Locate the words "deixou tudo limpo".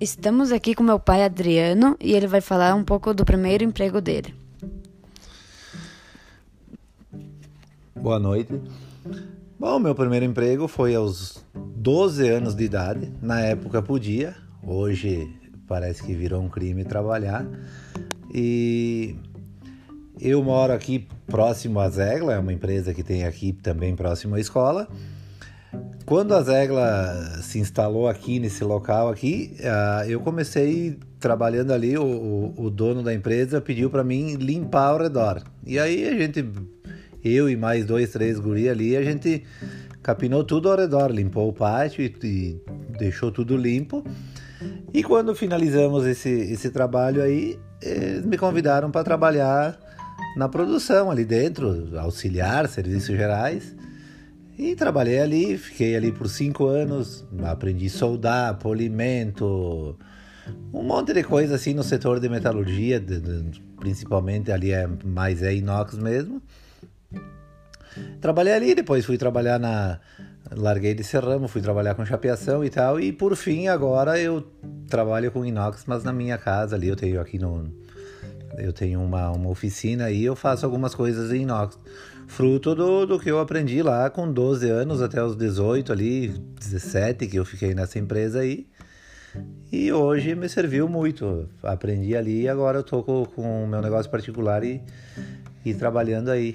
42.98-44.04